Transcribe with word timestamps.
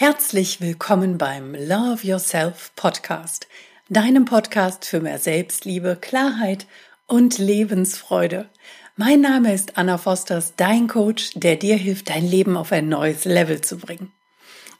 Herzlich 0.00 0.60
willkommen 0.60 1.18
beim 1.18 1.56
Love 1.56 2.06
Yourself 2.06 2.70
Podcast, 2.76 3.48
deinem 3.88 4.26
Podcast 4.26 4.84
für 4.84 5.00
mehr 5.00 5.18
Selbstliebe, 5.18 5.98
Klarheit 6.00 6.68
und 7.08 7.38
Lebensfreude. 7.38 8.48
Mein 8.94 9.20
Name 9.20 9.52
ist 9.52 9.76
Anna 9.76 9.98
Fosters, 9.98 10.52
dein 10.56 10.86
Coach, 10.86 11.32
der 11.34 11.56
dir 11.56 11.74
hilft, 11.74 12.10
dein 12.10 12.24
Leben 12.24 12.56
auf 12.56 12.70
ein 12.70 12.88
neues 12.88 13.24
Level 13.24 13.60
zu 13.60 13.76
bringen. 13.76 14.12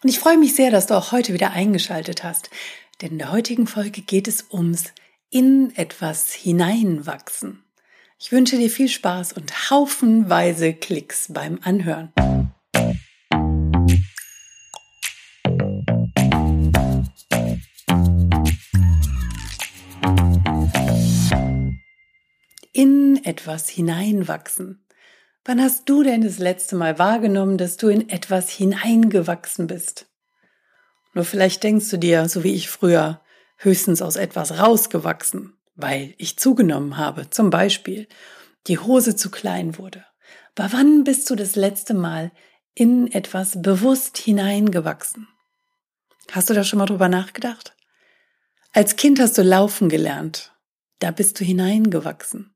Und 0.04 0.08
ich 0.08 0.20
freue 0.20 0.38
mich 0.38 0.54
sehr, 0.54 0.70
dass 0.70 0.86
du 0.86 0.94
auch 0.94 1.10
heute 1.10 1.32
wieder 1.32 1.50
eingeschaltet 1.50 2.22
hast, 2.22 2.48
denn 3.02 3.10
in 3.10 3.18
der 3.18 3.32
heutigen 3.32 3.66
Folge 3.66 4.02
geht 4.02 4.28
es 4.28 4.46
ums 4.52 4.84
in 5.30 5.74
etwas 5.74 6.32
hineinwachsen. 6.32 7.64
Ich 8.20 8.30
wünsche 8.30 8.56
dir 8.56 8.70
viel 8.70 8.88
Spaß 8.88 9.32
und 9.32 9.68
haufenweise 9.70 10.74
Klicks 10.74 11.26
beim 11.32 11.58
Anhören. 11.64 12.12
Etwas 23.28 23.68
hineinwachsen. 23.68 24.84
Wann 25.44 25.62
hast 25.62 25.88
du 25.88 26.02
denn 26.02 26.22
das 26.22 26.38
letzte 26.38 26.76
Mal 26.76 26.98
wahrgenommen, 26.98 27.58
dass 27.58 27.76
du 27.76 27.88
in 27.88 28.08
etwas 28.08 28.50
hineingewachsen 28.50 29.66
bist? 29.66 30.06
Nur 31.14 31.24
vielleicht 31.24 31.62
denkst 31.62 31.88
du 31.90 31.98
dir, 31.98 32.28
so 32.28 32.42
wie 32.42 32.54
ich 32.54 32.68
früher, 32.68 33.20
höchstens 33.56 34.02
aus 34.02 34.16
etwas 34.16 34.58
rausgewachsen, 34.58 35.56
weil 35.74 36.14
ich 36.18 36.38
zugenommen 36.38 36.96
habe, 36.96 37.30
zum 37.30 37.50
Beispiel 37.50 38.08
die 38.66 38.78
Hose 38.78 39.14
zu 39.14 39.30
klein 39.30 39.78
wurde. 39.78 40.04
Aber 40.56 40.72
wann 40.72 41.04
bist 41.04 41.30
du 41.30 41.36
das 41.36 41.54
letzte 41.54 41.94
Mal 41.94 42.32
in 42.74 43.12
etwas 43.12 43.62
bewusst 43.62 44.18
hineingewachsen? 44.18 45.28
Hast 46.32 46.50
du 46.50 46.54
da 46.54 46.64
schon 46.64 46.78
mal 46.78 46.86
drüber 46.86 47.08
nachgedacht? 47.08 47.76
Als 48.72 48.96
Kind 48.96 49.20
hast 49.20 49.38
du 49.38 49.42
laufen 49.42 49.88
gelernt. 49.88 50.52
Da 50.98 51.10
bist 51.10 51.38
du 51.38 51.44
hineingewachsen. 51.44 52.54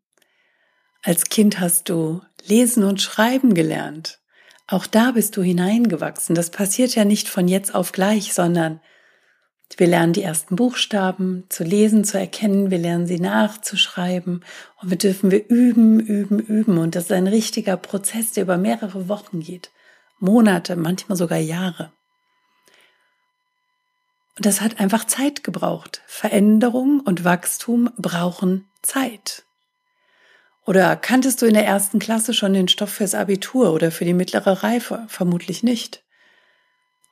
Als 1.02 1.24
Kind 1.24 1.58
hast 1.58 1.88
du 1.88 2.22
lesen 2.46 2.84
und 2.84 3.02
schreiben 3.02 3.54
gelernt. 3.54 4.20
Auch 4.68 4.86
da 4.86 5.10
bist 5.10 5.36
du 5.36 5.42
hineingewachsen. 5.42 6.34
Das 6.36 6.50
passiert 6.50 6.94
ja 6.94 7.04
nicht 7.04 7.28
von 7.28 7.48
jetzt 7.48 7.74
auf 7.74 7.90
gleich, 7.90 8.32
sondern 8.32 8.80
wir 9.76 9.86
lernen 9.86 10.12
die 10.12 10.22
ersten 10.22 10.54
Buchstaben 10.54 11.44
zu 11.48 11.64
lesen, 11.64 12.04
zu 12.04 12.18
erkennen, 12.18 12.70
wir 12.70 12.78
lernen 12.78 13.06
sie 13.06 13.18
nachzuschreiben 13.18 14.44
und 14.80 14.90
wir 14.90 14.98
dürfen 14.98 15.30
wir 15.30 15.48
üben, 15.48 15.98
üben, 15.98 16.38
üben. 16.38 16.78
Und 16.78 16.94
das 16.94 17.04
ist 17.04 17.12
ein 17.12 17.26
richtiger 17.26 17.76
Prozess, 17.76 18.32
der 18.32 18.44
über 18.44 18.56
mehrere 18.56 19.08
Wochen 19.08 19.40
geht. 19.40 19.70
Monate, 20.20 20.76
manchmal 20.76 21.16
sogar 21.16 21.38
Jahre. 21.38 21.90
Und 24.36 24.46
das 24.46 24.60
hat 24.60 24.78
einfach 24.78 25.04
Zeit 25.06 25.42
gebraucht. 25.42 26.02
Veränderung 26.06 27.00
und 27.00 27.24
Wachstum 27.24 27.90
brauchen 27.96 28.66
Zeit. 28.82 29.44
Oder 30.64 30.96
kanntest 30.96 31.42
du 31.42 31.46
in 31.46 31.54
der 31.54 31.66
ersten 31.66 31.98
Klasse 31.98 32.34
schon 32.34 32.54
den 32.54 32.68
Stoff 32.68 32.90
fürs 32.90 33.14
Abitur 33.14 33.72
oder 33.72 33.90
für 33.90 34.04
die 34.04 34.14
mittlere 34.14 34.62
Reife? 34.62 35.04
Vermutlich 35.08 35.62
nicht. 35.62 36.04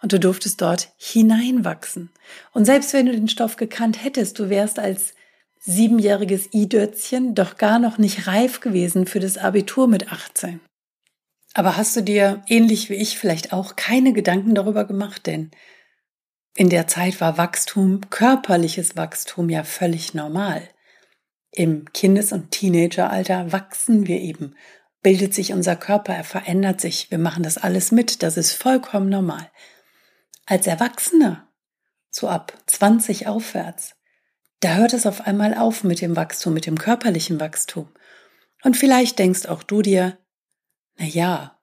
Und 0.03 0.13
du 0.13 0.21
durftest 0.21 0.61
dort 0.61 0.91
hineinwachsen. 0.97 2.11
Und 2.53 2.65
selbst 2.65 2.93
wenn 2.93 3.07
du 3.07 3.13
den 3.13 3.29
Stoff 3.29 3.57
gekannt 3.57 4.03
hättest, 4.03 4.39
du 4.39 4.49
wärst 4.49 4.79
als 4.79 5.15
siebenjähriges 5.59 6.55
I-Dötzchen 6.55 7.35
doch 7.35 7.57
gar 7.57 7.79
noch 7.79 7.99
nicht 7.99 8.27
reif 8.27 8.61
gewesen 8.61 9.07
für 9.07 9.21
das 9.21 9.37
Abitur 9.37 9.89
mit 9.89 10.11
18. 10.11 10.61
Aber 11.53 11.77
hast 11.77 11.97
du 11.97 12.03
dir, 12.03 12.43
ähnlich 12.47 12.89
wie 12.89 12.95
ich, 12.95 13.19
vielleicht 13.19 13.53
auch 13.53 13.77
keine 13.77 14.13
Gedanken 14.13 14.55
darüber 14.55 14.85
gemacht? 14.85 15.27
Denn 15.27 15.51
in 16.55 16.71
der 16.71 16.87
Zeit 16.87 17.21
war 17.21 17.37
Wachstum, 17.37 18.01
körperliches 18.09 18.97
Wachstum 18.97 19.51
ja 19.51 19.65
völlig 19.65 20.15
normal. 20.15 20.69
Im 21.53 21.93
Kindes- 21.93 22.33
und 22.33 22.51
Teenageralter 22.51 23.53
wachsen 23.53 24.07
wir 24.07 24.21
eben, 24.21 24.55
bildet 25.03 25.35
sich 25.35 25.53
unser 25.53 25.77
Körper, 25.77 26.15
er 26.15 26.25
verändert 26.25 26.81
sich, 26.81 27.11
wir 27.11 27.19
machen 27.19 27.43
das 27.43 27.59
alles 27.59 27.91
mit, 27.91 28.23
das 28.23 28.37
ist 28.37 28.53
vollkommen 28.53 29.09
normal. 29.09 29.51
Als 30.47 30.67
Erwachsener, 30.67 31.49
so 32.11 32.29
ab 32.29 32.57
20 32.67 33.27
aufwärts, 33.27 33.95
da 34.61 34.75
hört 34.75 34.93
es 34.93 35.07
auf 35.07 35.27
einmal 35.27 35.55
auf 35.55 35.85
mit 35.85 36.01
dem 36.01 36.17
Wachstum, 36.17 36.55
mit 36.55 36.67
dem 36.67 36.79
körperlichen 36.79 37.41
Wachstum. 37.41 37.89
Und 38.63 38.77
vielleicht 38.77 39.19
denkst 39.19 39.47
auch 39.47 39.63
du 39.63 39.81
dir, 39.81 40.19
na 40.97 41.07
ja, 41.07 41.59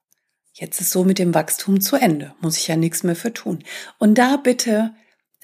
jetzt 0.51 0.81
ist 0.81 0.89
so 0.89 1.03
mit 1.03 1.19
dem 1.19 1.35
Wachstum 1.35 1.79
zu 1.79 1.95
Ende, 1.95 2.33
muss 2.41 2.57
ich 2.57 2.67
ja 2.67 2.75
nichts 2.75 3.03
mehr 3.03 3.16
für 3.16 3.33
tun. 3.33 3.63
Und 4.00 4.17
da 4.17 4.38
bitte 4.38 4.95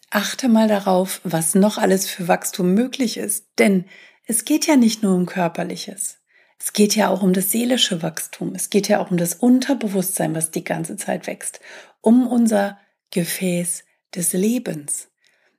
achte 0.10 0.50
mal 0.50 0.68
darauf, 0.68 1.22
was 1.24 1.54
noch 1.54 1.78
alles 1.78 2.10
für 2.10 2.28
Wachstum 2.28 2.74
möglich 2.74 3.18
ist, 3.18 3.48
denn 3.60 3.86
es 4.26 4.46
geht 4.46 4.68
ja 4.68 4.76
nicht 4.76 5.04
nur 5.04 5.16
um 5.16 5.26
körperliches. 5.26 6.20
Es 6.60 6.72
geht 6.72 6.96
ja 6.96 7.10
auch 7.10 7.24
um 7.24 7.34
das 7.34 7.52
seelische 7.52 8.02
Wachstum. 8.02 8.56
Es 8.56 8.70
geht 8.70 8.88
ja 8.88 9.00
auch 9.00 9.12
um 9.12 9.18
das 9.18 9.36
Unterbewusstsein, 9.36 10.34
was 10.34 10.52
die 10.52 10.64
ganze 10.64 10.96
Zeit 10.96 11.28
wächst. 11.28 11.60
Um 12.00 12.26
unser 12.26 12.78
Gefäß 13.12 13.84
des 14.16 14.34
Lebens. 14.34 15.10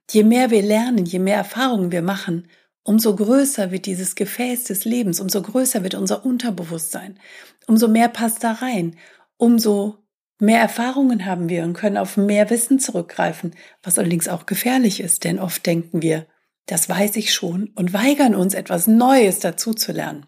Je 0.09 0.23
mehr 0.23 0.49
wir 0.49 0.61
lernen, 0.61 1.05
je 1.05 1.19
mehr 1.19 1.37
Erfahrungen 1.37 1.91
wir 1.91 2.01
machen, 2.01 2.47
umso 2.83 3.15
größer 3.15 3.71
wird 3.71 3.85
dieses 3.85 4.15
Gefäß 4.15 4.65
des 4.65 4.85
Lebens, 4.85 5.19
umso 5.19 5.41
größer 5.41 5.83
wird 5.83 5.95
unser 5.95 6.25
Unterbewusstsein, 6.25 7.19
umso 7.67 7.87
mehr 7.87 8.09
passt 8.09 8.43
da 8.43 8.53
rein, 8.53 8.95
umso 9.37 9.97
mehr 10.39 10.59
Erfahrungen 10.59 11.25
haben 11.25 11.49
wir 11.49 11.63
und 11.63 11.73
können 11.73 11.97
auf 11.97 12.17
mehr 12.17 12.49
Wissen 12.49 12.79
zurückgreifen, 12.79 13.55
was 13.81 13.97
allerdings 13.97 14.27
auch 14.27 14.45
gefährlich 14.45 14.99
ist, 14.99 15.23
denn 15.23 15.39
oft 15.39 15.65
denken 15.65 16.01
wir, 16.01 16.27
das 16.65 16.89
weiß 16.89 17.15
ich 17.17 17.33
schon 17.33 17.69
und 17.75 17.93
weigern 17.93 18.35
uns 18.35 18.53
etwas 18.53 18.87
Neues 18.87 19.39
dazu 19.39 19.73
zu 19.73 19.91
lernen. 19.91 20.25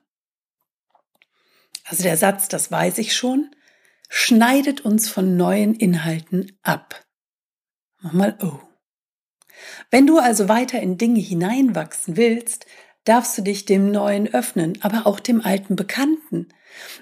Also 1.85 2.03
der 2.03 2.17
Satz, 2.17 2.47
das 2.47 2.71
weiß 2.71 2.97
ich 2.99 3.15
schon, 3.15 3.49
schneidet 4.09 4.81
uns 4.81 5.09
von 5.09 5.37
neuen 5.37 5.73
Inhalten 5.73 6.57
ab. 6.61 7.05
Mach 8.01 8.13
mal 8.13 8.37
oh. 8.41 8.59
Wenn 9.89 10.05
du 10.05 10.19
also 10.19 10.49
weiter 10.49 10.79
in 10.79 10.97
Dinge 10.97 11.19
hineinwachsen 11.19 12.17
willst, 12.17 12.65
darfst 13.05 13.37
du 13.37 13.41
dich 13.41 13.65
dem 13.65 13.91
Neuen 13.91 14.31
öffnen, 14.33 14.77
aber 14.81 15.07
auch 15.07 15.19
dem 15.19 15.41
alten 15.41 15.75
Bekannten. 15.75 16.49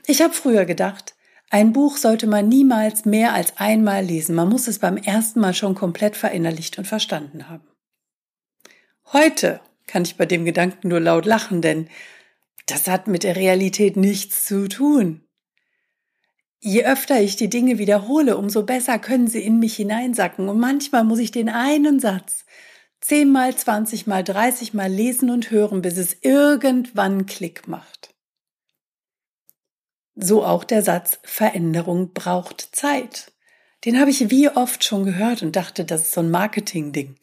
Ich 0.06 0.22
habe 0.22 0.34
früher 0.34 0.66
gedacht, 0.66 1.16
ein 1.50 1.74
Buch 1.74 1.98
sollte 1.98 2.28
man 2.28 2.48
niemals 2.48 3.06
mehr 3.06 3.34
als 3.34 3.58
einmal 3.58 4.04
lesen. 4.04 4.36
Man 4.36 4.50
muss 4.50 4.68
es 4.68 4.80
beim 4.80 4.98
ersten 4.98 5.40
Mal 5.40 5.54
schon 5.54 5.76
komplett 5.76 6.16
verinnerlicht 6.16 6.78
und 6.78 6.86
verstanden 6.86 7.50
haben. 7.50 7.68
Heute 9.14 9.62
kann 9.88 10.04
ich 10.04 10.18
bei 10.18 10.26
dem 10.26 10.46
Gedanken 10.46 10.88
nur 10.88 11.00
laut 11.00 11.26
lachen, 11.26 11.62
denn 11.62 11.90
das 12.66 12.88
hat 12.88 13.08
mit 13.08 13.24
der 13.24 13.36
Realität 13.36 13.98
nichts 13.98 14.46
zu 14.46 14.68
tun. 14.68 15.22
Je 16.60 16.84
öfter 16.84 17.22
ich 17.22 17.36
die 17.36 17.50
Dinge 17.50 17.78
wiederhole, 17.78 18.38
umso 18.38 18.64
besser 18.64 18.98
können 18.98 19.28
sie 19.28 19.44
in 19.44 19.60
mich 19.60 19.76
hineinsacken. 19.76 20.50
Und 20.50 20.60
manchmal 20.60 21.04
muss 21.04 21.20
ich 21.20 21.32
den 21.32 21.50
einen 21.50 22.00
Satz 22.00 22.46
zehnmal, 23.02 23.56
zwanzigmal, 23.56 24.24
dreißigmal 24.24 24.90
lesen 24.90 25.30
und 25.30 25.52
hören, 25.52 25.84
bis 25.84 25.98
es 25.98 26.18
irgendwann 26.22 27.28
Klick 27.28 27.68
macht. 27.68 28.16
So 30.16 30.44
auch 30.44 30.64
der 30.64 30.82
Satz 30.82 31.20
Veränderung 31.22 32.14
braucht 32.14 32.76
Zeit. 32.76 33.32
Den 33.84 34.00
habe 34.00 34.10
ich 34.10 34.32
wie 34.32 34.50
oft 34.50 34.84
schon 34.84 35.06
gehört 35.06 35.44
und 35.44 35.56
dachte, 35.56 35.86
das 35.86 36.02
ist 36.02 36.14
so 36.14 36.22
ein 36.22 36.32
Marketing-Ding. 36.32 37.16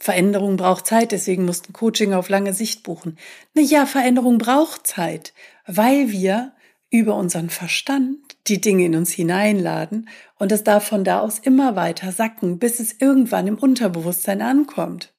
Veränderung 0.00 0.56
braucht 0.56 0.86
Zeit, 0.86 1.12
deswegen 1.12 1.44
mussten 1.44 1.72
Coaching 1.72 2.12
auf 2.14 2.28
lange 2.28 2.54
Sicht 2.54 2.82
buchen. 2.82 3.18
Na 3.54 3.62
ja, 3.62 3.86
Veränderung 3.86 4.38
braucht 4.38 4.86
Zeit, 4.86 5.32
weil 5.66 6.10
wir 6.10 6.52
über 6.90 7.16
unseren 7.16 7.50
Verstand 7.50 8.36
die 8.46 8.60
Dinge 8.60 8.86
in 8.86 8.94
uns 8.94 9.12
hineinladen 9.12 10.08
und 10.38 10.52
es 10.52 10.64
darf 10.64 10.86
von 10.86 11.04
da 11.04 11.20
aus 11.20 11.38
immer 11.38 11.76
weiter 11.76 12.12
sacken, 12.12 12.58
bis 12.58 12.80
es 12.80 12.94
irgendwann 12.98 13.46
im 13.46 13.58
Unterbewusstsein 13.58 14.40
ankommt. 14.40 15.12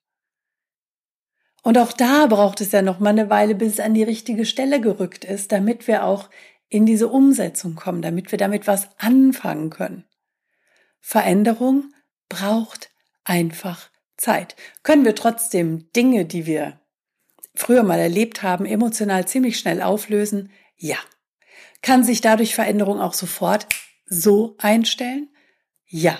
Und 1.61 1.77
auch 1.77 1.91
da 1.91 2.25
braucht 2.25 2.61
es 2.61 2.71
ja 2.71 2.81
noch 2.81 2.99
mal 2.99 3.09
eine 3.09 3.29
Weile, 3.29 3.53
bis 3.53 3.73
es 3.73 3.79
an 3.79 3.93
die 3.93 4.03
richtige 4.03 4.45
Stelle 4.45 4.79
gerückt 4.79 5.25
ist, 5.25 5.51
damit 5.51 5.87
wir 5.87 6.05
auch 6.05 6.29
in 6.69 6.85
diese 6.85 7.09
Umsetzung 7.09 7.75
kommen, 7.75 8.01
damit 8.01 8.31
wir 8.31 8.39
damit 8.39 8.65
was 8.65 8.89
anfangen 8.97 9.69
können. 9.69 10.05
Veränderung 11.01 11.93
braucht 12.29 12.89
einfach 13.23 13.89
Zeit. 14.19 14.55
Können 14.83 15.05
wir 15.05 15.15
trotzdem 15.15 15.91
Dinge, 15.93 16.25
die 16.25 16.45
wir 16.45 16.79
früher 17.55 17.83
mal 17.83 17.99
erlebt 17.99 18.43
haben, 18.43 18.65
emotional 18.65 19.27
ziemlich 19.27 19.57
schnell 19.57 19.81
auflösen? 19.81 20.51
Ja. 20.77 20.97
Kann 21.81 22.03
sich 22.03 22.21
dadurch 22.21 22.55
Veränderung 22.55 22.99
auch 22.99 23.13
sofort 23.13 23.67
so 24.05 24.55
einstellen? 24.59 25.29
Ja. 25.85 26.19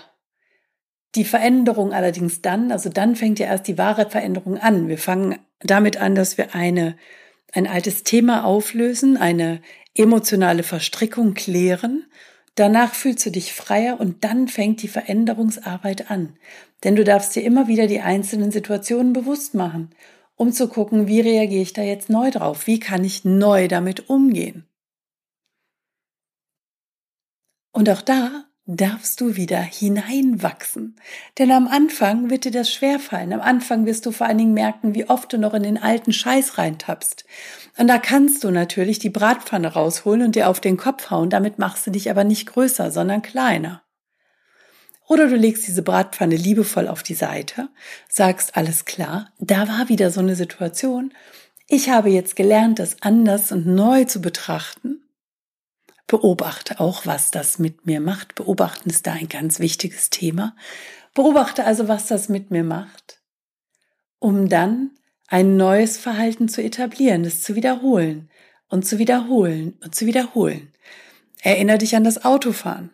Die 1.16 1.25
Veränderung 1.25 1.92
allerdings 1.92 2.42
dann, 2.42 2.72
also 2.72 2.90
dann 2.90 3.16
fängt 3.16 3.40
ja 3.40 3.48
erst 3.48 3.68
die 3.68 3.78
wahre 3.78 4.10
Veränderung 4.10 4.57
an. 4.57 4.88
Wir 4.88 4.98
fangen 4.98 5.40
damit 5.60 5.98
an, 5.98 6.16
dass 6.16 6.38
wir 6.38 6.56
eine, 6.56 6.98
ein 7.52 7.68
altes 7.68 8.04
Thema 8.04 8.45
auflösen, 8.45 9.18
eine 9.18 9.62
emotionale 9.95 10.63
Verstrickung 10.63 11.34
klären 11.34 12.06
Danach 12.60 12.94
fühlst 12.94 13.26
du 13.26 13.30
dich 13.30 13.54
freier 13.54 14.02
und 14.02 14.26
dann 14.26 14.50
fängt 14.50 14.82
die 14.82 14.90
Veränderungsarbeit 14.90 16.12
an. 16.12 16.36
Denn 16.84 16.98
du 16.98 17.06
darfst 17.06 17.34
dir 17.34 17.42
immer 17.42 17.70
wieder 17.70 17.88
die 17.88 18.02
einzelnen 18.02 18.52
Situationen 18.52 19.14
bewusst 19.14 19.54
machen, 19.54 19.96
um 20.36 20.52
zu 20.52 20.68
gucken, 20.68 21.08
wie 21.08 21.22
reagiere 21.22 21.62
ich 21.62 21.72
da 21.72 21.84
jetzt 21.84 22.10
neu 22.10 22.32
drauf? 22.32 22.68
Wie 22.68 22.82
kann 22.82 23.06
ich 23.06 23.24
neu 23.24 23.70
damit 23.70 24.10
umgehen? 24.10 24.68
Und 27.72 27.90
auch 27.90 28.02
da 28.02 28.49
darfst 28.75 29.19
du 29.19 29.36
wieder 29.36 29.60
hineinwachsen. 29.60 30.95
Denn 31.39 31.51
am 31.51 31.68
Anfang 31.68 32.30
wird 32.30 32.45
dir 32.45 32.51
das 32.51 32.71
schwerfallen. 32.71 33.33
Am 33.33 33.42
Anfang 33.42 33.88
wirst 33.88 34.06
du 34.06 34.12
vor 34.12 34.27
allen 34.27 34.38
Dingen 34.38 34.54
merken, 34.54 34.94
wie 34.94 35.10
oft 35.10 35.33
du 35.33 35.39
noch 35.39 35.56
in 35.56 35.63
den 35.63 35.81
alten 35.81 36.13
Scheiß 36.13 36.60
reintappst. 36.60 37.25
Und 37.77 37.88
da 37.88 37.98
kannst 37.98 38.44
du 38.44 38.51
natürlich 38.51 39.00
die 39.00 39.10
Bratpfanne 39.10 39.74
rausholen 39.74 40.21
und 40.21 40.36
dir 40.36 40.48
auf 40.48 40.60
den 40.60 40.77
Kopf 40.77 41.10
hauen. 41.10 41.31
Damit 41.31 41.57
machst 41.57 41.88
du 41.88 41.92
dich 41.92 42.12
aber 42.12 42.24
nicht 42.24 42.45
größer, 42.45 42.92
sondern 42.92 43.24
kleiner. 43.24 43.81
Oder 45.07 45.27
du 45.27 45.36
legst 45.36 45.66
diese 45.66 45.81
Bratpfanne 45.81 46.36
liebevoll 46.36 46.88
auf 46.88 47.01
die 47.01 47.16
Seite, 47.16 47.69
sagst 48.07 48.56
alles 48.56 48.86
klar, 48.86 49.31
da 49.39 49.68
war 49.68 49.89
wieder 49.89 50.12
so 50.12 50.19
eine 50.19 50.36
Situation. 50.36 51.12
Ich 51.68 51.89
habe 51.89 52.10
jetzt 52.10 52.36
gelernt, 52.36 52.77
das 52.77 53.01
anders 53.01 53.51
und 53.51 53.66
neu 53.66 54.04
zu 54.04 54.21
betrachten 54.21 55.01
Beobachte 56.10 56.80
auch, 56.80 57.06
was 57.06 57.30
das 57.30 57.60
mit 57.60 57.86
mir 57.86 58.02
macht. 58.02 58.34
Beobachten 58.34 58.90
ist 58.90 59.06
da 59.06 59.14
ein 59.14 59.30
ganz 59.30 59.60
wichtiges 59.60 60.10
Thema. 60.10 60.56
Beobachte 61.14 61.66
also, 61.66 61.88
was 61.88 62.08
das 62.08 62.30
mit 62.30 62.50
mir 62.50 62.64
macht, 62.64 63.22
um 64.18 64.50
dann 64.50 64.90
ein 65.28 65.56
neues 65.56 65.98
Verhalten 65.98 66.50
zu 66.50 66.64
etablieren, 66.64 67.24
es 67.26 67.44
zu 67.44 67.54
wiederholen 67.54 68.28
und 68.70 68.88
zu 68.88 68.98
wiederholen 68.98 69.78
und 69.84 69.94
zu 69.94 70.08
wiederholen. 70.08 70.74
Erinnere 71.44 71.78
dich 71.78 71.96
an 71.96 72.04
das 72.04 72.26
Autofahren. 72.26 72.90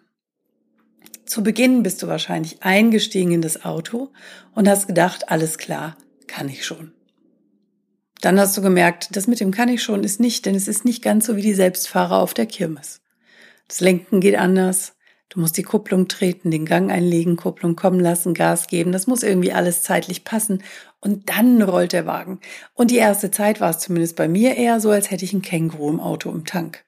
Zu 1.25 1.41
Beginn 1.41 1.83
bist 1.83 2.03
du 2.03 2.07
wahrscheinlich 2.07 2.63
eingestiegen 2.63 3.31
in 3.31 3.41
das 3.41 3.63
Auto 3.63 4.11
und 4.55 4.67
hast 4.67 4.87
gedacht, 4.87 5.29
alles 5.29 5.57
klar, 5.57 5.95
kann 6.27 6.49
ich 6.49 6.65
schon. 6.65 6.91
Dann 8.19 8.37
hast 8.37 8.57
du 8.57 8.61
gemerkt, 8.61 9.15
das 9.15 9.27
mit 9.27 9.39
dem 9.39 9.51
kann 9.51 9.69
ich 9.69 9.81
schon 9.81 10.03
ist 10.03 10.19
nicht, 10.19 10.45
denn 10.45 10.55
es 10.55 10.67
ist 10.67 10.83
nicht 10.83 11.01
ganz 11.01 11.27
so 11.27 11.37
wie 11.37 11.41
die 11.41 11.53
Selbstfahrer 11.53 12.17
auf 12.17 12.33
der 12.33 12.45
Kirmes. 12.45 12.99
Das 13.67 13.79
Lenken 13.79 14.19
geht 14.19 14.37
anders. 14.37 14.95
Du 15.29 15.39
musst 15.39 15.57
die 15.57 15.63
Kupplung 15.63 16.07
treten, 16.07 16.51
den 16.51 16.65
Gang 16.65 16.91
einlegen, 16.91 17.35
Kupplung 17.35 17.75
kommen 17.75 17.99
lassen, 17.99 18.33
Gas 18.33 18.67
geben. 18.67 18.91
Das 18.91 19.07
muss 19.07 19.23
irgendwie 19.23 19.51
alles 19.51 19.81
zeitlich 19.81 20.23
passen. 20.23 20.63
Und 21.01 21.29
dann 21.29 21.61
rollt 21.61 21.93
der 21.93 22.05
Wagen. 22.05 22.39
Und 22.73 22.91
die 22.91 22.97
erste 22.97 23.31
Zeit 23.31 23.59
war 23.59 23.71
es 23.71 23.79
zumindest 23.79 24.15
bei 24.15 24.27
mir 24.27 24.55
eher 24.55 24.79
so, 24.79 24.91
als 24.91 25.11
hätte 25.11 25.25
ich 25.25 25.33
ein 25.33 25.41
Känguru 25.41 25.89
im 25.89 25.99
Auto 25.99 26.31
im 26.31 26.45
Tank. 26.45 26.85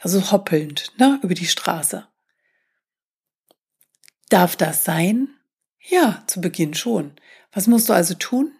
Also 0.00 0.30
hoppelnd, 0.32 0.92
ne, 0.98 1.18
über 1.22 1.34
die 1.34 1.46
Straße. 1.46 2.06
Darf 4.28 4.56
das 4.56 4.84
sein? 4.84 5.28
Ja, 5.80 6.22
zu 6.26 6.40
Beginn 6.40 6.74
schon. 6.74 7.12
Was 7.52 7.66
musst 7.66 7.88
du 7.88 7.92
also 7.92 8.14
tun? 8.14 8.52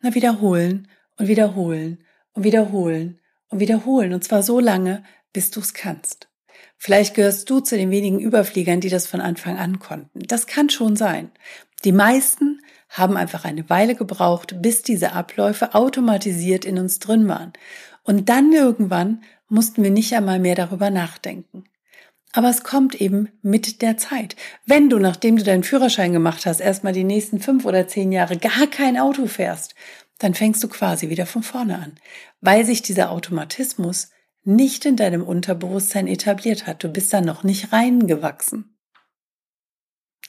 Na, 0.00 0.14
wiederholen 0.14 0.88
und 1.16 1.28
wiederholen 1.28 2.04
und 2.32 2.44
wiederholen 2.44 3.20
und 3.48 3.60
wiederholen. 3.60 4.12
Und 4.12 4.24
zwar 4.24 4.42
so 4.42 4.60
lange, 4.60 5.04
bis 5.32 5.50
du 5.50 5.60
es 5.60 5.74
kannst. 5.74 6.28
Vielleicht 6.76 7.14
gehörst 7.14 7.50
du 7.50 7.60
zu 7.60 7.76
den 7.76 7.90
wenigen 7.90 8.20
Überfliegern, 8.20 8.80
die 8.80 8.88
das 8.88 9.06
von 9.06 9.20
Anfang 9.20 9.58
an 9.58 9.78
konnten. 9.78 10.20
Das 10.20 10.46
kann 10.46 10.70
schon 10.70 10.96
sein. 10.96 11.30
Die 11.84 11.92
meisten 11.92 12.60
haben 12.88 13.16
einfach 13.16 13.44
eine 13.44 13.68
Weile 13.68 13.94
gebraucht, 13.94 14.56
bis 14.62 14.82
diese 14.82 15.12
Abläufe 15.12 15.74
automatisiert 15.74 16.64
in 16.64 16.78
uns 16.78 16.98
drin 16.98 17.28
waren. 17.28 17.52
Und 18.02 18.28
dann 18.28 18.52
irgendwann 18.52 19.22
mussten 19.48 19.82
wir 19.82 19.90
nicht 19.90 20.14
einmal 20.14 20.38
mehr 20.38 20.54
darüber 20.54 20.90
nachdenken. 20.90 21.64
Aber 22.32 22.50
es 22.50 22.62
kommt 22.62 22.94
eben 22.94 23.30
mit 23.42 23.82
der 23.82 23.96
Zeit. 23.96 24.36
Wenn 24.66 24.90
du, 24.90 24.98
nachdem 24.98 25.36
du 25.36 25.44
deinen 25.44 25.64
Führerschein 25.64 26.12
gemacht 26.12 26.46
hast, 26.46 26.60
erstmal 26.60 26.92
die 26.92 27.04
nächsten 27.04 27.40
fünf 27.40 27.64
oder 27.64 27.88
zehn 27.88 28.12
Jahre 28.12 28.36
gar 28.36 28.66
kein 28.66 28.98
Auto 28.98 29.26
fährst, 29.26 29.74
dann 30.18 30.34
fängst 30.34 30.62
du 30.62 30.68
quasi 30.68 31.08
wieder 31.08 31.26
von 31.26 31.42
vorne 31.42 31.78
an, 31.78 31.94
weil 32.40 32.64
sich 32.64 32.82
dieser 32.82 33.10
Automatismus 33.10 34.10
nicht 34.44 34.84
in 34.84 34.96
deinem 34.96 35.22
Unterbewusstsein 35.22 36.06
etabliert 36.06 36.66
hat. 36.66 36.84
Du 36.84 36.88
bist 36.88 37.12
da 37.12 37.20
noch 37.20 37.44
nicht 37.44 37.72
reingewachsen. 37.72 38.78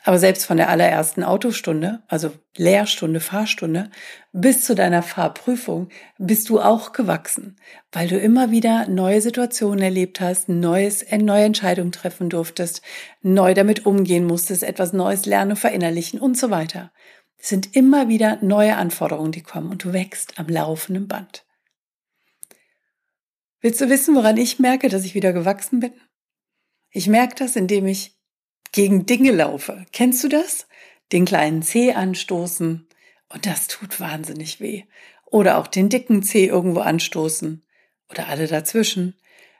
Aber 0.03 0.17
selbst 0.17 0.45
von 0.45 0.55
der 0.55 0.69
allerersten 0.69 1.23
Autostunde, 1.23 2.03
also 2.07 2.31
Lehrstunde, 2.55 3.19
Fahrstunde, 3.19 3.91
bis 4.31 4.63
zu 4.63 4.73
deiner 4.73 5.03
Fahrprüfung 5.03 5.89
bist 6.17 6.47
du 6.49 6.61
auch 6.61 6.93
gewachsen, 6.93 7.57
weil 7.91 8.07
du 8.07 8.17
immer 8.17 8.49
wieder 8.49 8.87
neue 8.87 9.21
Situationen 9.21 9.83
erlebt 9.83 10.21
hast, 10.21 10.47
neues, 10.47 11.05
neue 11.11 11.43
Entscheidungen 11.43 11.91
treffen 11.91 12.29
durftest, 12.29 12.81
neu 13.21 13.53
damit 13.53 13.85
umgehen 13.85 14.25
musstest, 14.25 14.63
etwas 14.63 14.93
Neues 14.93 15.25
lernen 15.25 15.57
verinnerlichen 15.57 16.19
und 16.19 16.37
so 16.37 16.49
weiter. 16.49 16.91
Es 17.37 17.49
sind 17.49 17.75
immer 17.75 18.07
wieder 18.07 18.37
neue 18.41 18.77
Anforderungen, 18.77 19.33
die 19.33 19.43
kommen 19.43 19.69
und 19.69 19.83
du 19.83 19.91
wächst 19.91 20.39
am 20.39 20.47
laufenden 20.47 21.07
Band. 21.07 21.45
Willst 23.61 23.81
du 23.81 23.89
wissen, 23.89 24.15
woran 24.15 24.37
ich 24.37 24.59
merke, 24.59 24.87
dass 24.87 25.03
ich 25.03 25.15
wieder 25.15 25.33
gewachsen 25.33 25.81
bin? 25.81 25.93
Ich 26.91 27.07
merke 27.07 27.35
das, 27.35 27.55
indem 27.55 27.87
ich 27.87 28.17
gegen 28.71 29.05
Dinge 29.05 29.31
laufe. 29.31 29.85
Kennst 29.91 30.23
du 30.23 30.29
das? 30.29 30.67
Den 31.11 31.25
kleinen 31.25 31.61
Zeh 31.61 31.93
anstoßen. 31.93 32.87
Und 33.29 33.45
das 33.45 33.67
tut 33.67 33.99
wahnsinnig 33.99 34.59
weh. 34.59 34.83
Oder 35.25 35.57
auch 35.57 35.67
den 35.67 35.89
dicken 35.89 36.23
Zeh 36.23 36.45
irgendwo 36.45 36.79
anstoßen. 36.79 37.63
Oder 38.09 38.27
alle 38.27 38.47
dazwischen. 38.47 39.15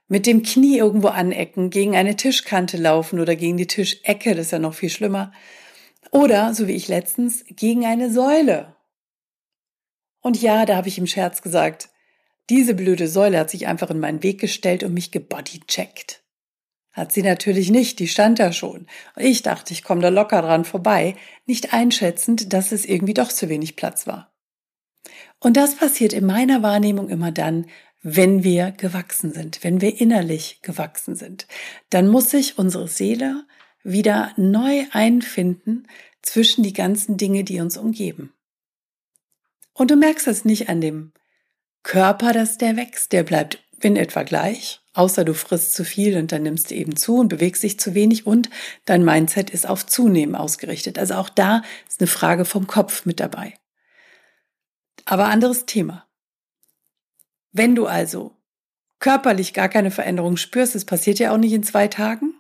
Mit 0.08 0.26
dem 0.26 0.42
Knie 0.44 0.78
irgendwo 0.78 1.10
anecken, 1.10 1.70
gegen 1.70 1.96
eine 1.96 2.16
Tischkante 2.16 2.78
laufen 2.78 3.20
oder 3.20 3.36
gegen 3.36 3.58
die 3.58 3.68
Tischecke, 3.68 4.34
das 4.34 4.48
ist 4.48 4.52
ja 4.52 4.60
noch 4.60 4.74
viel 4.74 4.90
schlimmer. 4.90 5.32
Oder, 6.10 6.56
so 6.56 6.68
wie 6.68 6.76
ich 6.76 6.88
letztens, 6.88 7.46
gegen 7.48 7.86
eine 7.86 8.12
Säule. 8.12 8.76
Und 10.22 10.42
ja, 10.42 10.66
da 10.66 10.78
habe 10.78 10.88
ich 10.88 10.98
im 10.98 11.06
Scherz 11.06 11.44
gesagt, 11.44 11.90
diese 12.50 12.74
blöde 12.74 13.08
Säule 13.08 13.40
hat 13.40 13.50
sich 13.50 13.68
einfach 13.68 13.90
in 13.90 14.00
meinen 14.00 14.24
Weg 14.24 14.40
gestellt 14.40 14.84
und 14.84 14.94
mich 14.94 15.12
gebodycheckt. 15.12 16.24
Hat 16.92 17.12
sie 17.12 17.22
natürlich 17.22 17.70
nicht, 17.70 18.00
die 18.00 18.08
stand 18.08 18.40
da 18.40 18.52
schon. 18.52 18.88
Ich 19.16 19.44
dachte, 19.44 19.74
ich 19.74 19.84
komme 19.84 20.02
da 20.02 20.10
locker 20.10 20.42
dran 20.42 20.66
vorbei, 20.66 21.16
nicht 21.46 21.74
einschätzend, 21.74 22.52
dass 22.52 22.72
es 22.72 22.86
irgendwie 22.86 23.14
doch 23.14 23.30
zu 23.30 23.48
wenig 23.48 23.76
Platz 23.76 24.08
war. 24.08 24.34
Und 25.40 25.56
das 25.56 25.76
passiert 25.76 26.14
in 26.14 26.26
meiner 26.26 26.64
Wahrnehmung 26.64 27.10
immer 27.10 27.32
dann, 27.32 27.68
wenn 28.02 28.44
wir 28.44 28.72
gewachsen 28.72 29.34
sind, 29.34 29.64
wenn 29.64 29.82
wir 29.82 30.00
innerlich 30.00 30.60
gewachsen 30.62 31.16
sind. 31.16 31.48
Dann 31.90 32.08
muss 32.08 32.32
sich 32.32 32.58
unsere 32.58 32.88
Seele 32.88 33.46
wieder 33.84 34.34
neu 34.38 34.86
einfinden 34.92 35.88
zwischen 36.22 36.64
die 36.64 36.74
ganzen 36.74 37.18
Dinge, 37.18 37.44
die 37.44 37.60
uns 37.60 37.78
umgeben. 37.78 38.34
Und 39.74 39.92
du 39.92 39.96
merkst 39.96 40.28
es 40.28 40.44
nicht 40.44 40.70
an 40.70 40.82
dem 40.82 41.14
Körper, 41.84 42.34
dass 42.34 42.58
der 42.58 42.78
wächst, 42.78 43.12
der 43.12 43.24
bleibt 43.24 43.64
in 43.82 43.96
etwa 43.96 44.24
gleich, 44.24 44.82
außer 44.94 45.24
du 45.24 45.34
frisst 45.34 45.74
zu 45.74 45.86
viel 45.86 46.18
und 46.18 46.32
dann 46.32 46.44
nimmst 46.44 46.72
du 46.72 46.76
eben 46.76 46.96
zu 46.96 47.18
und 47.18 47.30
bewegst 47.30 47.64
dich 47.64 47.80
zu 47.80 47.94
wenig 47.94 48.26
und 48.26 48.50
dein 48.86 49.06
Mindset 49.06 49.50
ist 49.50 49.68
auf 49.68 49.86
Zunehmen 49.86 50.36
ausgerichtet. 50.36 51.00
Also 51.00 51.16
auch 51.16 51.30
da 51.30 51.64
ist 51.88 52.02
eine 52.02 52.08
Frage 52.08 52.46
vom 52.46 52.68
Kopf 52.68 53.06
mit 53.06 53.20
dabei. 53.20 53.54
Aber 55.06 55.26
anderes 55.26 55.66
Thema. 55.66 56.06
Wenn 57.52 57.76
du 57.76 57.88
also 57.88 58.36
körperlich 59.00 59.54
gar 59.54 59.70
keine 59.70 59.92
Veränderung 59.92 60.38
spürst, 60.38 60.76
es 60.76 60.86
passiert 60.86 61.20
ja 61.20 61.32
auch 61.32 61.38
nicht 61.38 61.54
in 61.54 61.64
zwei 61.64 61.88
Tagen, 61.88 62.34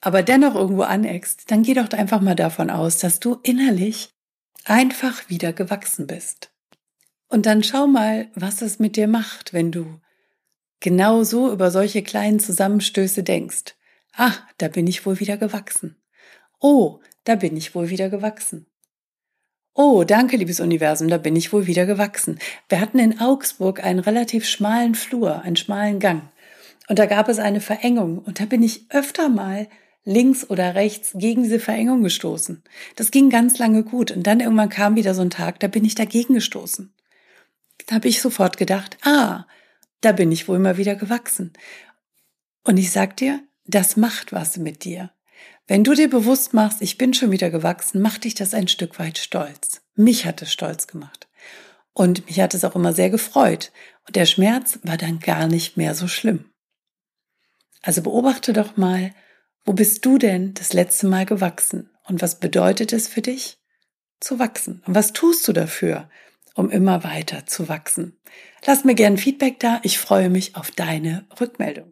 aber 0.00 0.22
dennoch 0.22 0.54
irgendwo 0.54 0.82
aneckst, 0.82 1.50
dann 1.50 1.62
geh 1.62 1.74
doch 1.74 1.90
einfach 1.90 2.20
mal 2.20 2.36
davon 2.36 2.70
aus, 2.70 2.98
dass 2.98 3.18
du 3.18 3.38
innerlich 3.42 4.14
einfach 4.64 5.28
wieder 5.28 5.52
gewachsen 5.52 6.06
bist. 6.06 6.52
Und 7.28 7.46
dann 7.46 7.62
schau 7.62 7.86
mal, 7.86 8.28
was 8.34 8.62
es 8.62 8.78
mit 8.78 8.96
dir 8.96 9.08
macht, 9.08 9.52
wenn 9.52 9.72
du 9.72 10.00
genau 10.80 11.24
so 11.24 11.52
über 11.52 11.70
solche 11.70 12.02
kleinen 12.02 12.38
Zusammenstöße 12.38 13.22
denkst. 13.22 13.74
Ah, 14.14 14.34
da 14.58 14.68
bin 14.68 14.86
ich 14.86 15.04
wohl 15.04 15.20
wieder 15.20 15.36
gewachsen. 15.36 15.96
Oh, 16.60 17.00
da 17.24 17.34
bin 17.34 17.56
ich 17.56 17.74
wohl 17.74 17.90
wieder 17.90 18.08
gewachsen. 18.08 18.66
Oh, 19.74 20.04
danke, 20.04 20.38
liebes 20.38 20.60
Universum, 20.60 21.08
da 21.08 21.18
bin 21.18 21.36
ich 21.36 21.52
wohl 21.52 21.66
wieder 21.66 21.84
gewachsen. 21.84 22.38
Wir 22.68 22.80
hatten 22.80 22.98
in 22.98 23.20
Augsburg 23.20 23.84
einen 23.84 23.98
relativ 23.98 24.46
schmalen 24.48 24.94
Flur, 24.94 25.42
einen 25.42 25.56
schmalen 25.56 26.00
Gang. 26.00 26.22
Und 26.88 26.98
da 26.98 27.04
gab 27.04 27.28
es 27.28 27.38
eine 27.38 27.60
Verengung. 27.60 28.18
Und 28.18 28.40
da 28.40 28.46
bin 28.46 28.62
ich 28.62 28.86
öfter 28.88 29.28
mal 29.28 29.68
links 30.04 30.48
oder 30.48 30.76
rechts 30.76 31.10
gegen 31.14 31.42
diese 31.42 31.58
Verengung 31.58 32.02
gestoßen. 32.02 32.62
Das 32.94 33.10
ging 33.10 33.28
ganz 33.28 33.58
lange 33.58 33.82
gut. 33.82 34.12
Und 34.12 34.26
dann 34.26 34.40
irgendwann 34.40 34.70
kam 34.70 34.96
wieder 34.96 35.12
so 35.12 35.20
ein 35.20 35.30
Tag, 35.30 35.60
da 35.60 35.66
bin 35.66 35.84
ich 35.84 35.94
dagegen 35.94 36.32
gestoßen. 36.32 36.94
Habe 37.90 38.08
ich 38.08 38.20
sofort 38.20 38.56
gedacht, 38.56 38.98
ah, 39.02 39.46
da 40.00 40.12
bin 40.12 40.32
ich 40.32 40.48
wohl 40.48 40.58
mal 40.58 40.76
wieder 40.76 40.96
gewachsen. 40.96 41.52
Und 42.64 42.76
ich 42.76 42.90
sag 42.90 43.16
dir, 43.16 43.40
das 43.64 43.96
macht 43.96 44.32
was 44.32 44.56
mit 44.56 44.84
dir. 44.84 45.10
Wenn 45.66 45.84
du 45.84 45.94
dir 45.94 46.08
bewusst 46.08 46.54
machst, 46.54 46.80
ich 46.80 46.98
bin 46.98 47.14
schon 47.14 47.32
wieder 47.32 47.50
gewachsen, 47.50 48.00
macht 48.00 48.24
dich 48.24 48.34
das 48.34 48.54
ein 48.54 48.68
Stück 48.68 48.98
weit 48.98 49.18
stolz. 49.18 49.82
Mich 49.94 50.26
hat 50.26 50.42
es 50.42 50.52
stolz 50.52 50.86
gemacht. 50.86 51.28
Und 51.92 52.26
mich 52.26 52.40
hat 52.40 52.54
es 52.54 52.64
auch 52.64 52.76
immer 52.76 52.92
sehr 52.92 53.10
gefreut. 53.10 53.72
Und 54.06 54.16
der 54.16 54.26
Schmerz 54.26 54.78
war 54.82 54.96
dann 54.96 55.18
gar 55.18 55.46
nicht 55.48 55.76
mehr 55.76 55.94
so 55.94 56.06
schlimm. 56.08 56.50
Also 57.82 58.02
beobachte 58.02 58.52
doch 58.52 58.76
mal, 58.76 59.12
Wo 59.64 59.72
bist 59.72 60.04
du 60.06 60.16
denn 60.16 60.54
das 60.54 60.72
letzte 60.72 61.08
Mal 61.08 61.26
gewachsen? 61.26 61.90
Und 62.04 62.22
was 62.22 62.38
bedeutet 62.38 62.92
es 62.92 63.08
für 63.08 63.20
dich, 63.20 63.58
zu 64.20 64.38
wachsen? 64.38 64.82
Und 64.86 64.94
was 64.94 65.12
tust 65.12 65.46
du 65.48 65.52
dafür, 65.52 66.08
um 66.56 66.70
immer 66.70 67.04
weiter 67.04 67.46
zu 67.46 67.68
wachsen? 67.68 68.16
Lass 68.66 68.84
mir 68.84 68.96
gern 68.96 69.16
Feedback 69.16 69.60
da. 69.60 69.78
Ich 69.84 69.98
freue 69.98 70.30
mich 70.30 70.56
auf 70.56 70.72
deine 70.72 71.24
Rückmeldung. 71.40 71.86